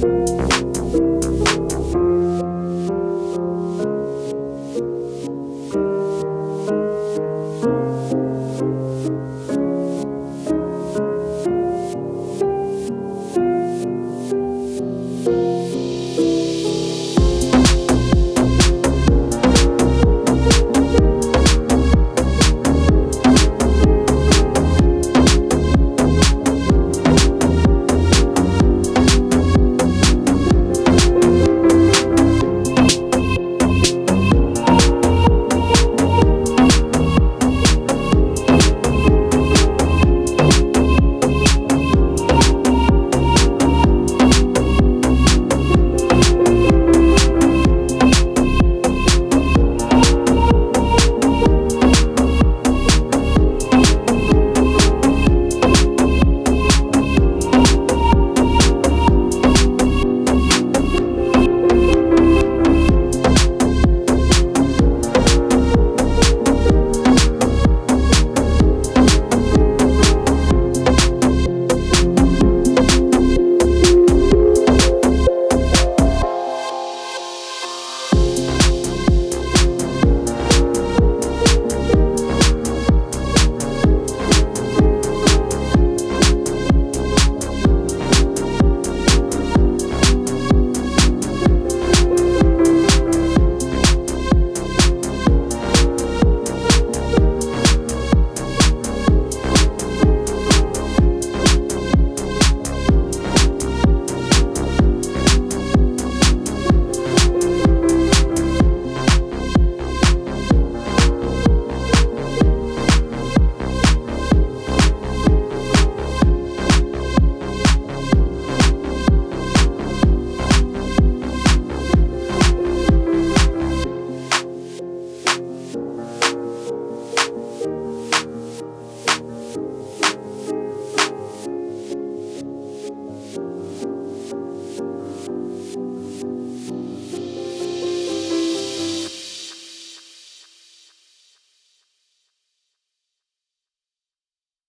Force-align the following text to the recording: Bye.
Bye. 0.00 0.29